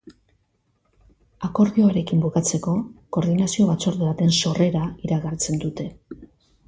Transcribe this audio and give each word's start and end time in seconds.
Akordioarekin 1.47 2.23
bukatzeko 2.23 2.73
Koordinazio 3.17 3.67
Batzorde 3.71 4.09
baten 4.09 4.35
sorrera 4.41 4.85
iragartzen 5.09 5.63
dute. 5.67 5.87